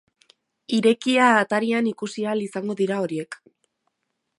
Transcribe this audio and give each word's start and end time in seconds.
Irekia 0.77 1.27
atarian 1.43 1.91
ikusi 1.93 2.27
ahal 2.31 2.45
izango 2.49 2.81
dira 2.83 3.03
horiek. 3.05 3.43